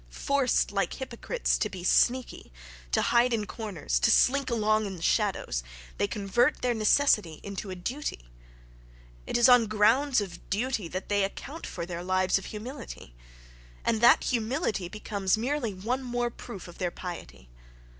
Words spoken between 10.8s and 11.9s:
that they account for